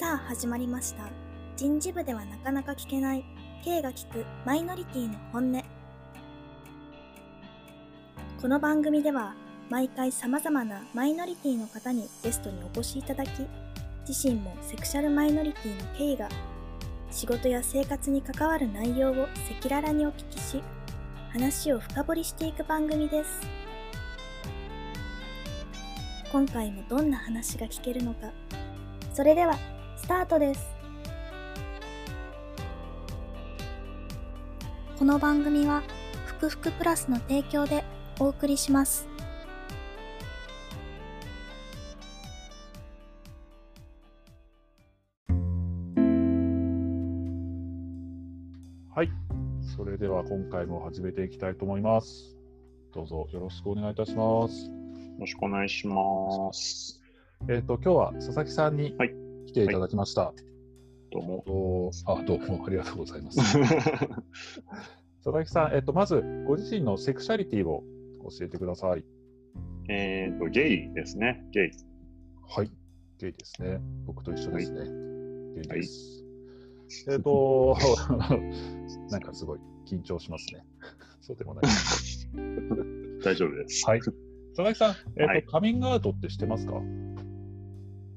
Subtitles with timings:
[0.00, 1.10] さあ始まりました。
[1.58, 3.24] 人事部ではなかなか聞けない。
[3.62, 5.62] K が聞くマイノリティの本音。
[8.40, 9.34] この番組では
[9.68, 13.28] 毎回様々なマイノリティの方にゲストにお越しいただき
[14.08, 16.30] 自身もセクシャルマイノリティの K が
[17.10, 20.62] 仕事や生活に関わる内容を赤裸々にお聞きし
[21.30, 23.40] 話を深掘りしていく番組です。
[26.32, 28.30] 今回もどんな話が聞けるのか。
[29.12, 29.58] それでは
[30.10, 30.68] タートです
[34.98, 35.84] この番組は
[36.26, 37.84] ふくふくプラスの提供で
[38.18, 39.06] お送りします
[48.92, 49.10] はい。
[49.76, 52.36] それでは今回も始めていきたいと思います。
[52.92, 54.66] どうぞよろしくお願いいたします。
[54.66, 54.72] よ
[55.20, 57.00] ろしくお願いします。
[57.48, 59.19] えっ、と、今日は佐々木さんにはい
[59.50, 60.32] 来ていただきました。
[61.10, 61.42] どうも。
[61.44, 63.58] とあ、どうもありがとうございます。
[63.58, 67.82] 佐々木さん、えっ、と、まずご自身のセクシャリティを
[68.30, 69.04] 教えてください。
[69.88, 71.44] えっと、ゲイですね。
[71.50, 71.70] ゲイ。
[72.48, 72.70] はい。
[73.18, 73.80] ゲイですね。
[74.06, 74.84] 僕と一緒ですね。
[75.56, 76.24] ゲイです。
[77.10, 77.76] えっ、と、
[79.10, 80.64] なんかすごい緊張しますね。
[81.22, 81.64] そうでもない。
[83.24, 83.84] 大丈夫です。
[83.84, 83.98] はい。
[83.98, 86.80] 佐々木さん、えっ、と、はいカミングアウトって知ってますか？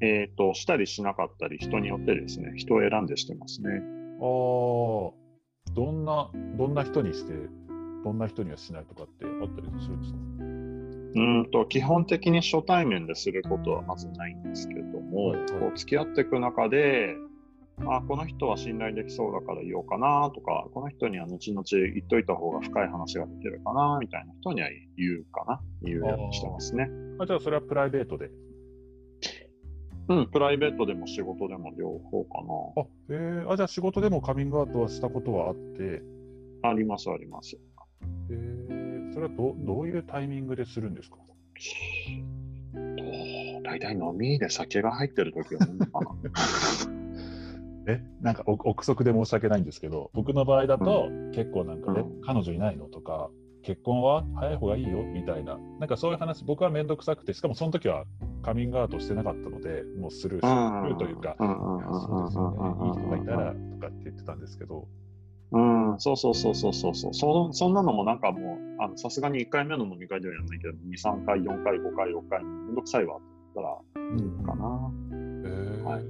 [0.06, 3.70] えっと、したりしなかったり、人によってですね、人を選んでしてますね。
[3.70, 3.80] ああ、
[5.74, 7.34] どんな、どんな人にして、
[8.04, 10.20] どんな人にはしないとかってあったりするんですか？
[10.20, 17.16] うーんと、基本的に初対面ですることはまずないんですけれども、はいはいこう付き合っていく中で、
[17.86, 26.90] あ、この人は信頼できそうだから言おうかなとか、この人には後々言っといた方が深い話ができるかなみたいな人には言うかな言うようにしてますね。
[27.20, 28.30] あじゃあ、それはプライベートで？
[30.10, 32.40] うん、プライベートでも仕事でも両方か
[32.82, 36.02] あ、えー、あじゃあ仕事でもカミングアウトはしたことはあって、
[36.62, 36.70] な。
[36.70, 37.58] あります、あります。
[38.30, 41.18] えー、それはどどういうタイミングでするんですか？
[42.74, 46.12] と大体飲みで酒が入ってる時は飲むのかな。
[47.94, 52.22] えなんかお憶測で申し訳ないんですけど、僕の場合だと、結構なんかね、うん。
[52.22, 53.30] 彼女いないのとか、
[53.62, 54.26] 結婚は？
[54.36, 55.04] 早い方がいいよ？
[55.04, 58.06] みたいな、なんかそういう話、僕は面倒くさくて、しかもその時は
[58.44, 64.88] カミングアウトしてなかったので、もうスルーするというか、いい人がいたらうとかって言ってたんですけど、
[65.60, 73.24] ん、そうそうそうそうそうそうそそんなのもなんかもうあのさすがに1回目の飲み会ではやらないけど23回4回5回6回めんどくさいわって
[73.56, 76.04] 言ったらうんかない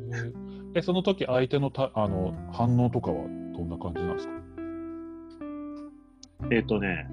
[0.75, 3.17] えその時相手のたあの反応とかは
[3.53, 4.33] どんな感じなんですか
[6.51, 7.07] えっ、とね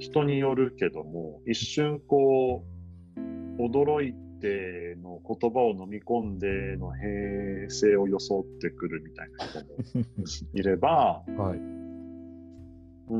[0.00, 2.64] 人によるけども一瞬こ
[3.58, 9.66] う驚いての言葉を飲み込んでの平静を装ってくるみたいな人も
[10.54, 11.58] いれば はい。
[13.08, 13.16] うー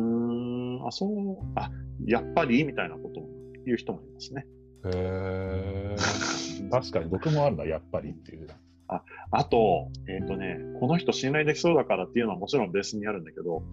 [0.83, 1.71] ん、あ、そう、あ、
[2.05, 2.65] やっぱり？
[2.65, 3.29] みたいなことも
[3.65, 4.47] 言う人もいますね。
[4.85, 5.97] へー
[6.71, 8.49] 確かに僕もあるな、やっぱりっていう。
[8.89, 13.65] あと、えっ、とね、この人信頼できそうだからっていうのはもちろんベースにあるんだけど、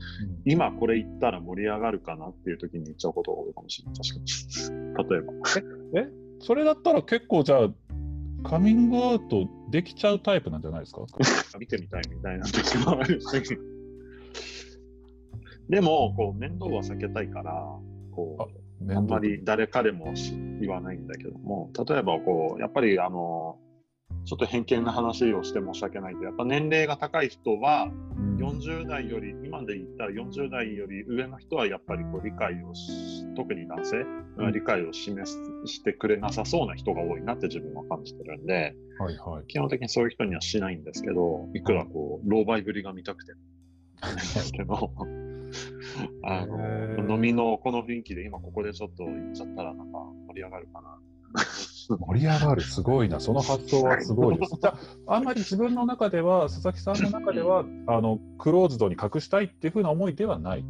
[0.45, 3.95] 今これ言ったら盛り上がるかなっていう時に言っちゃうことが多いかもしれない。
[3.95, 5.09] 確かに。
[5.09, 5.21] 例え
[6.01, 6.22] ば。
[6.43, 7.69] それだったら結構じゃあ、
[8.43, 11.05] カミングアウトできちゃうタイプなんじゃないですか？
[11.59, 13.27] 見てみたいみたいな時もあるし。
[15.69, 17.53] でも、こう、面倒は避けたいから、
[18.11, 18.37] こ
[18.85, 23.57] う、あんまり誰彼もし言わないんだけども、例えばこう、やっぱりあの、
[24.25, 28.37] ちょっと偏見な話をして申し訳ないけど、やっぱ年齢が高い人は、うん。
[28.37, 34.05] 40代より、今で言ったら40代より上の人はやっぱりこう理解をし、特に男性、
[34.37, 34.51] うん。
[34.53, 39.45] 理解を示すしてくれなさそうな人が多いなって自分は感じてるんで、はいはい。
[39.47, 44.91] 基本的にそういう人にはしないんですけど、いくらこう、老媒ぶりが見たくてです けど、
[46.23, 50.97] あの、飲みのこの雰囲気で今ここでちょっと言っちゃったらなんか盛り上がるかな。
[51.33, 54.53] 盛り上がる、すごいな、その発想はすごいです。
[54.63, 54.77] あ、
[55.07, 60.65] あんまり自分の中では、佐々木さんの中では、あのクローズドに隠したいっていうふうな思いではない？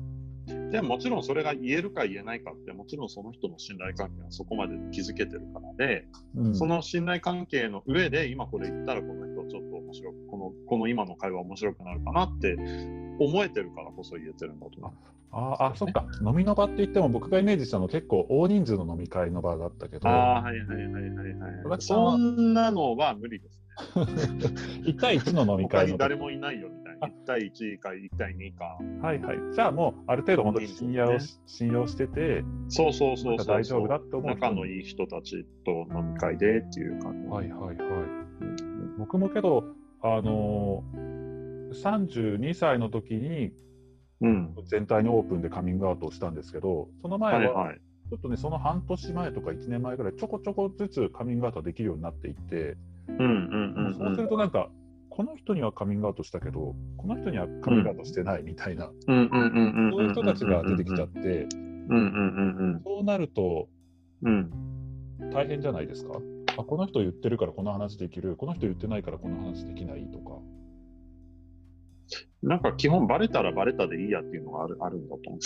[0.72, 12.58] でももちろんそれが言えるか言えないかって、もちろんその人の信頼関係はそこまで築けてるからで、うんその信頼関係の上で、今これ言ったらこの人ちょっと面白く、この、この今の会話面白くなるかなって
[13.20, 14.92] 思えてるからこそ言えてるんだと思う。
[15.36, 21.82] あーあ、そっか、飲みの場って言っても、僕がイメージしたの結構大人数の飲み会の場だったけど、ああ、はいはいはいはいはい。
[21.82, 23.64] そんなのは無理です。
[24.86, 27.08] 1対1の飲み会の誰もいないよみたいな。
[27.08, 28.78] 1対1か1対2か。
[29.02, 29.38] はいはい。
[29.52, 31.18] じゃあもう、ある程度本当に信用,、ね
[31.48, 33.48] 信用してて、そうそうそうそう。
[33.48, 37.28] 大丈夫だって思う人仲のいい人たちと飲み会でっていう感じ。
[37.28, 37.78] はいはいはい。
[39.00, 39.64] 僕もけど、
[40.04, 41.13] あのー、
[41.74, 43.52] 32歳の時に
[44.22, 44.56] うん。
[44.66, 47.82] 全体にオープンでカミングアウトをしたんですけど、その前は、はいはい。
[48.10, 52.78] ちょっとね、その半年前とか1年前ぐらい、ちょこちょこずつカミングアウトできるようになっていって、
[53.08, 53.18] そう
[54.16, 54.30] するん。
[54.30, 54.70] となんか、
[55.10, 58.92] この人にはカミングアウトしたけど、この人にはカミングアウトしてないみたいな。
[59.06, 63.68] そういう人たちが出てきちゃって、そうなると
[64.22, 64.52] うん。
[65.22, 65.30] うん。
[65.32, 66.14] 大変じゃないですか？
[66.56, 70.40] あこの人言ってるからこの話できる、この人言ってないからこの話できないとか。
[72.42, 75.40] なんか基本バレたらバレたでいいやっていうのがあるあるんだと思う。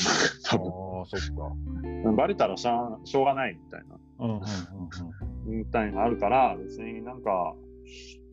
[0.43, 1.55] 多 ああ、そっか。
[2.03, 2.15] 分。
[2.15, 3.97] バレたらしゃしょうがないみたいな。
[4.19, 5.57] うんうんうんうん。
[5.59, 7.55] みたいのがあるから、別になんか、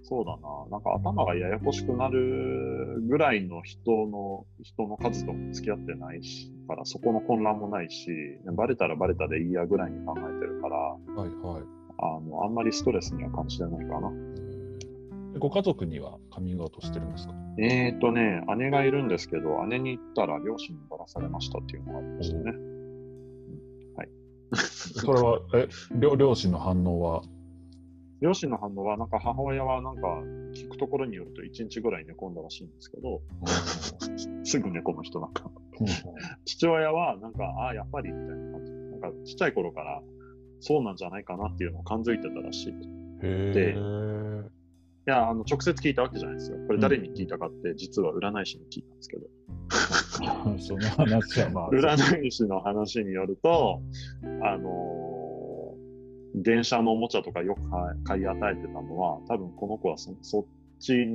[0.03, 8.11] そうだな、なんか頭がややこしくなるぐらいの人の、人の数とも付き合ってないし、からそこの混乱もないし、
[8.53, 11.63] バレたらバレたでいいやぐらいに考えてるから、はいはい。
[11.99, 14.11] あの、あんまりストレスには感じてないかな。
[15.35, 17.35] でご家族にはカミングアウトしてるんですか？
[17.59, 22.53] えーとね、姉がいるんですけど、姉に言ったら両親にバラされましたっていうのがありましたね。
[24.55, 25.67] それは、え、
[25.99, 27.23] 両両親の反応は？
[28.21, 30.23] 両親の反応は、なんか母親はなんか
[30.55, 33.21] 聞くところによると1日ぐらい寝込んだらしいんですけど、
[34.45, 35.51] すぐ寝込む人なんか。
[36.45, 38.73] 父親はなんか、ああ、やっぱりみたいな感じ。
[38.73, 40.01] なんかちっちゃい頃から
[40.61, 42.73] そうなんじゃないかなっていうのを感づいてたらしい。
[42.73, 42.75] い
[43.23, 43.75] へ
[45.07, 45.11] え。
[45.11, 46.59] や、あの直接聞いたわけじゃないですよ。
[46.67, 49.27] これ誰に聞いたかって、実は占い師に聞いたんですけど、
[50.59, 51.71] その話はまあ。
[51.73, 53.81] 占い師の話によると、
[54.43, 55.05] あのー
[56.35, 57.61] 電車のおもちゃとかよく
[58.03, 60.45] 買い与えてたのは、多分この子はそそっ
[60.81, 61.07] ち、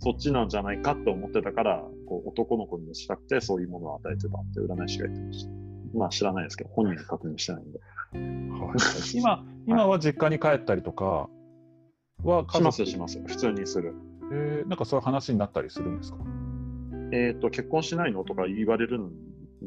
[0.00, 5.50] そっちなんじゃないかって思ってたから、こう男の子にしたくてそういうものを与えてたって占い師が言ってました。
[5.94, 7.78] まあ知らないですけど、本人に確認してないんで。
[7.78, 11.28] はい今、今は実家に帰ったりとか
[12.30, 13.20] は家します族します。
[13.26, 13.94] 普通にする。
[14.32, 16.18] えーなんかそういう話になったりするんですか？
[17.12, 19.12] えっ、と、結婚しないのとか言われるん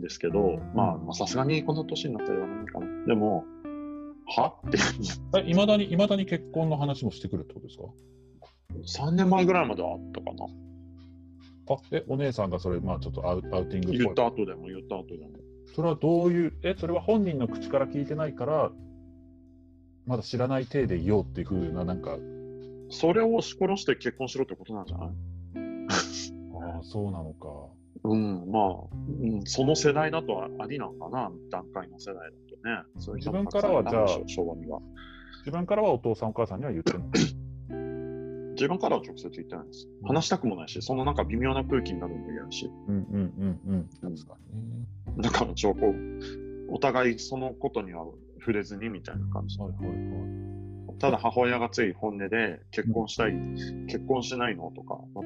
[0.02, 3.06] ですけど、まあ、まあさすがにこの年になったら言わないかな。
[3.06, 3.46] でも、
[4.28, 10.46] はって、いまだに、いまだに結婚の話もしてくるってことですか？3年前ぐらいまではあったかな。
[11.72, 15.30] あえ、お姉さんがそれ、まあちょっとアウアウティング言った後でも言った後でも。
[15.76, 18.72] それはどういう、え、それは本人の口から聞いてないから、
[20.06, 22.18] まだ知らない体でいようっていうふうな、なんか、
[22.90, 25.10] それを押し殺して結婚しろってことなんじゃない？
[26.62, 27.48] ああ、そうなのか。
[28.04, 28.64] うん、まあ、
[29.22, 32.84] うん、その世代だとありなのかな、段階の世代だとね。
[32.98, 34.80] そういう人も自分からはじゃあ昭和には。
[35.40, 37.02] 自分からはお父さんお母さんには言ってない。
[38.54, 39.88] 自分からは直接言ってないです。
[40.04, 43.90] 話したくもないし、そのなんか微妙な空気になるのも嫌だし、うんうんうんうん。
[44.02, 45.22] 確かにね。
[45.22, 45.94] だからちょこう、
[46.74, 48.06] お互いそのことには
[48.40, 49.58] 触れずにみたいな感じ。
[49.60, 49.98] はいはいはい。
[51.00, 53.34] ただ母親がつい本音で結婚したい、
[53.88, 55.22] 結婚しないのとか、ま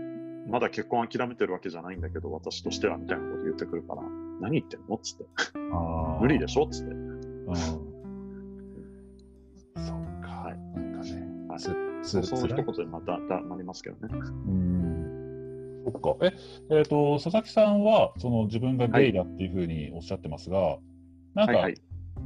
[0.47, 4.01] まだ結婚諦めてるわけじゃないんだけど、私としてはみたいなこと言ってくるから、
[4.41, 5.25] 何言ってんのっつって。
[6.19, 6.91] 無理でしょっつって。
[6.93, 7.55] うん。
[7.55, 7.71] そ
[9.93, 10.29] うか。
[10.29, 11.23] はいなんかね。
[11.49, 11.71] はそ
[12.03, 14.13] つ辛いその一言でまただなりますけどね。
[14.13, 15.83] うん。
[15.91, 16.17] そっか。
[16.25, 16.33] え、
[16.77, 20.77] えっ、と、佐々木さんは、その自分がゲイだっていうふうにおっしゃってますが、
[21.33, 21.75] なんか、はいはい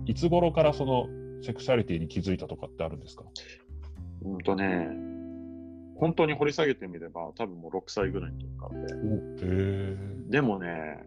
[0.05, 0.13] い。
[0.15, 1.07] つ頃からその
[1.41, 3.23] セクシャリティに気づいたとかってあるんですか？
[4.23, 4.89] うんとね、
[5.95, 9.95] 本当に掘り下げてみれば、多分もう6歳ぐらいの時からで。
[10.29, 11.03] でもね、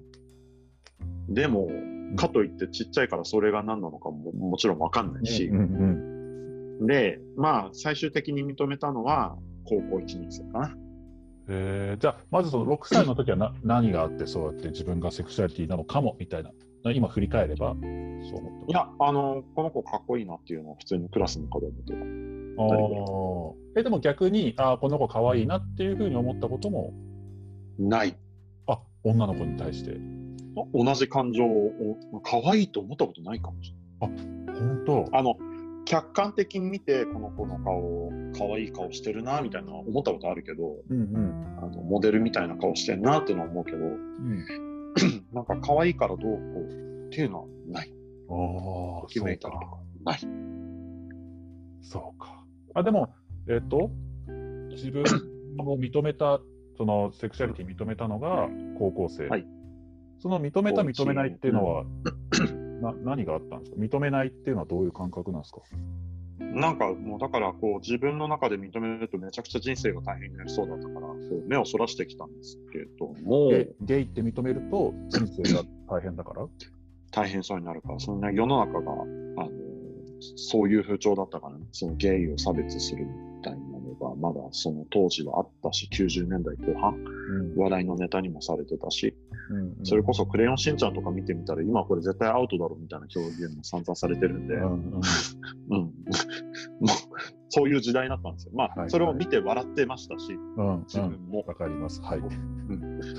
[1.29, 1.69] でも、
[2.17, 10.77] かといってちっちゃいからそれが何なのかももちろんわかんないし、うんうんで、まあ、最終的に認めたのは高校1年生かな。
[11.49, 12.01] えー。
[12.01, 16.51] じゃあ、まずその6歳の時はな何があって、そうやって自分がセクシャリティなのかもみたいな、
[16.85, 21.99] 今振り返れば、そう思っていや、あの、この子かっこいいなっていうのを普通にクラスの子で思ってた。
[21.99, 26.93] あーえでも逆に、あーこの子可愛いなっていうふうに思ったことも、
[27.79, 28.17] ない。
[28.67, 29.99] あ女の子に対して。
[30.57, 34.19] あ同じ感情を、可愛いと思ったことないかもしれない。
[34.59, 35.07] 本当？
[35.13, 35.37] あの、
[35.85, 41.59] 客観的に見て、この子の顔、可愛い顔してるな、みたいな思ったことあるけど、うんうん。
[41.59, 44.45] あのモデルみたいな顔してんなっていうのは思うけど、うん、
[45.33, 46.31] なんか可愛いからどうこ
[46.61, 47.93] うっていうのはない。
[48.29, 49.79] ああ、決めたりとか。
[50.05, 50.21] ない。
[51.83, 52.45] そうか。
[52.75, 53.13] あ、でも、
[53.49, 53.91] えっ、と、
[54.71, 55.03] 自分
[55.59, 56.41] を認めた、
[56.77, 59.29] そのセクシャリティ認めたのが高校生。
[59.29, 59.47] はい
[60.23, 61.85] その認めた、認めないっていうのは、
[62.83, 63.81] な何があったんですか？
[63.81, 65.63] 認めないっていうのはどういう感覚なんですか？
[66.53, 71.01] なんかもうだからこう自分の中で認めるとめちゃくちゃ人生が大変になりそうだったから、
[71.47, 76.47] 目をそらしてきたんですけども、ゲイって認めると人生が大変だから？
[77.13, 79.51] 大変そうになるから、そんな世の中が、あの、
[80.37, 83.07] そういう風潮だったからね、そのゲイを差別する
[84.11, 87.57] がまだその当時はあったし、90年代後半、うん。
[87.57, 89.15] 話題のネタにもされてたし、
[89.51, 95.01] うんそれこそクレヨンしんちゃんとか見てみたら、今これ絶対アウトだろみたいな表現も散々されてるんで、うん。
[95.71, 95.93] うん。
[97.49, 98.53] そういう時代だったんですよ。
[98.55, 101.45] まあ、はいそれを見て笑ってましたし、うん自分も。
[101.47, 102.01] わかります。
[102.01, 102.21] はい。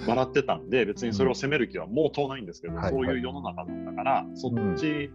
[0.07, 5.11] 笑ってたんで、別にそれを責める気はもう遠ないんですけど、はいそういう世の中だったから、そっち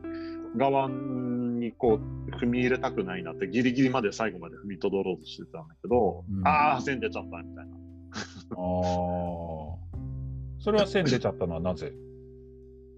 [0.57, 0.89] 側
[1.67, 7.73] にこう踏み入れたくないなって、ギリギリまで最後まで踏みとどろうとしてたんだけど、うんああ、線出ちゃったみたいな。
[7.73, 8.57] ああ。
[10.59, 11.93] それは線出ちゃったのはなぜ？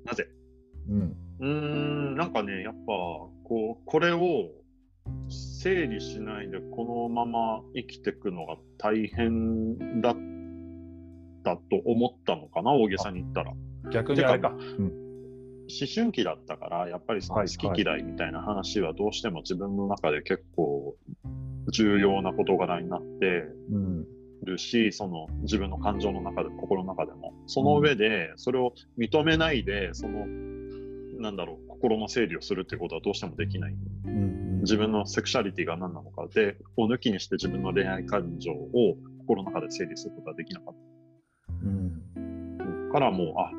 [0.04, 0.28] なぜ？
[0.88, 1.16] うん。
[1.40, 2.80] うーん、なんかね、やっぱ、
[3.44, 4.50] こう、これを
[5.28, 10.16] 整理しないでこのまま生きていくのが大変だっ
[11.44, 13.52] たと思ったのかな、大げさに言ったら。
[13.92, 14.50] 逆にあれか。
[14.78, 15.08] うん。
[15.68, 20.96] 思春期だったから、やっぱり好き嫌いみたいな話はどうしても自分の中で結構
[21.72, 24.06] 重要な事柄になってうん。
[24.44, 27.34] るし、その自分の感情の中でも心の中でも。
[27.46, 30.26] その上で、それを認めないで、その、
[31.20, 33.75] なんだろう、心の整理をするってことはどうしてもできない。
[34.04, 34.60] うん。
[34.60, 38.96] 自分のセクシャリティが何なのかで、を抜きにして自分の恋愛感情を
[39.26, 40.76] 心の中で整理することはできなかっ
[41.64, 42.88] うん。
[42.88, 42.92] た。
[42.92, 43.50] からもう、あ、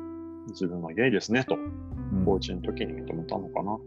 [0.48, 1.58] 自分はゲイですね、と、
[2.20, 3.78] うん高1の時に認めたのかな。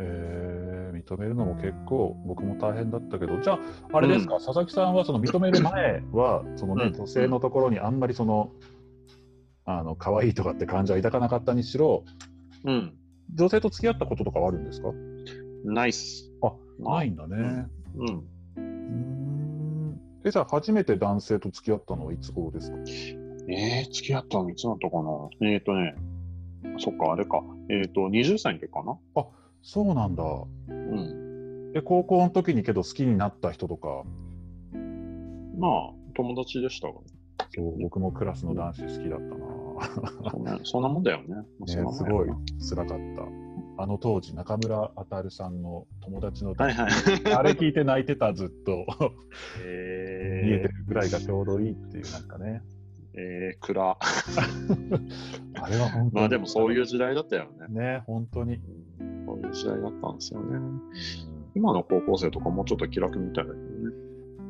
[0.00, 3.58] へえ認めるのも結構僕も大変だったけど、じゃあ、
[3.92, 8.52] あれですか、佐々木さんはその認める前は、そのね、うん女性のところにあんまりその、
[9.64, 12.04] あの可愛いとかって感じは抱かなかったにしろ、
[12.64, 12.94] うん。
[13.34, 14.88] 女性と付き合ったこととかはあるんですか？
[15.64, 16.30] ナイス。
[16.42, 17.66] あないんだね。
[17.96, 18.06] うん。
[18.06, 22.78] うーんえ、じゃあ、初めて男性と付き合ったのはいつ頃ですか？
[23.48, 25.48] えー、付き合ったのいつだったかな？
[25.48, 25.94] えっ、ー、とね、
[26.78, 27.42] そっか、あれか。
[27.68, 28.98] えっ、ー、と、20歳の時かな？
[29.62, 30.24] そうなんだ。
[30.68, 31.72] うん。
[31.74, 34.04] え、高校の時にけど好きになった人とか、
[35.58, 37.00] まあ、友達でしたがね。
[37.54, 40.60] そう僕もクラスの男子好きだったな。
[40.64, 41.36] そんなもんだよね。
[41.60, 42.28] ねすごい
[42.68, 43.82] 辛かった。
[43.82, 46.90] あの当時、中村あさんの友達の、はいはい。
[47.34, 48.86] あれ聞いて泣いてた、ずっと。
[49.64, 52.62] え見えてるぐらいがちょうどいいっていう、なんかね。
[53.14, 53.96] ー、えー、暗。
[55.62, 56.10] あれは本当に。
[56.12, 57.68] まあでもそういう時代だったよね。
[57.68, 58.54] ね、本当に。
[58.54, 58.90] うん
[59.26, 60.56] そういう時代だったんですよね。
[60.56, 60.80] うん
[61.54, 63.94] 今の高校生とかもうちょっと気楽みたいだけどね。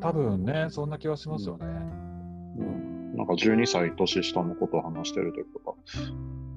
[0.01, 1.67] 多分ね、そんな気はしますよね。
[1.67, 3.17] うん。
[3.17, 5.75] なんか12歳年下のことを話してる時とか、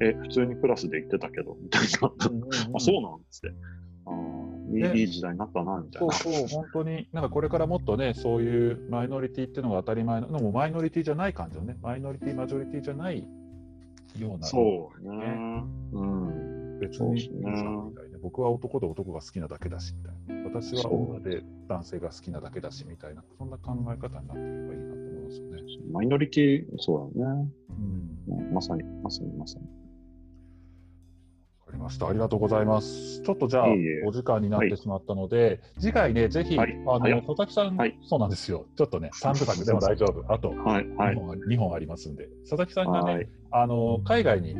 [0.01, 2.11] え、普通にクラスで行ってたけど、みたいな。
[2.75, 3.55] あ、そうなんつって。
[4.05, 4.11] あ
[4.73, 6.13] ねいいい時代になったな、みたいな。
[6.13, 13.27] そうそう、本当に、なんかこれからもっとね、そういうマイノリティっていうのが当たり前の、でもマイノリティじゃない感じのね、マイノリティ、マジョリティじゃない
[14.17, 15.63] ような、そうね。
[15.93, 16.79] うん。
[16.79, 25.61] 別にねゃんみたいな、僕は男で男が好きなだけだしみたいな、私は女で男性が好きなだけだしみたいな、そんな考え方になっていけばいいなと思いますよね。
[25.91, 27.49] マイノリティ、そうだね。
[28.27, 29.82] うん、うんまさに、まさに、まさに。
[31.73, 32.07] りました。
[32.07, 33.21] ありがとうございます。
[33.21, 33.67] ちょっとじゃあ、
[34.05, 38.65] お時間になってしまったので、次回ね、ぜひ、はいあの、はい佐々木さん、はいそうなんですよ。
[38.77, 40.33] ちょっとね、 3部作でも大丈夫。
[40.33, 41.19] あと、はい、はい2。
[41.19, 43.27] 本あ二本ありますんで、佐々木さんがね、はい。
[43.51, 44.55] あの海外に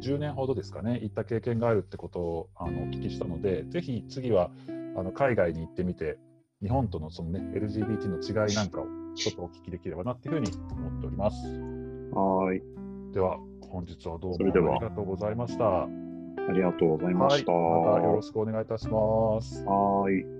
[0.00, 4.50] 10年ほどですかね、行った経験があるってことをあのお聞きしたので、ぜひ次は
[4.96, 6.18] あの海外に行ってみて、
[6.62, 11.36] 日本とのその、ね、LGBT の違いなんかをちょっとお聞きできればなっていうふうに思っております。
[12.12, 12.62] はい。
[13.12, 13.38] では、
[13.70, 16.05] 本日はどうもありがとうございました。
[16.36, 17.52] はありがとうございまい、した。
[17.52, 19.64] またよろしくお願いいたします。
[19.64, 20.35] はい。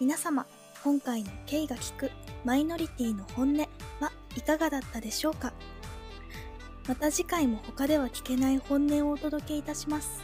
[0.00, 0.46] 皆様、
[0.84, 2.12] 今回の K が聞く
[2.44, 3.66] マイノリティの本音は
[4.36, 5.52] いかがだったでしょうか？
[6.86, 10.22] また次回も他では聞けない本音をお届けいたします。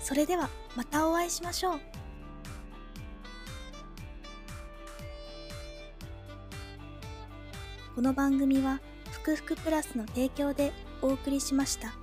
[0.00, 1.80] それではまたお会いしましょう。
[7.96, 8.78] この番組は、
[9.10, 10.72] ふくふくプラスの提供で
[11.02, 11.94] お送りしました。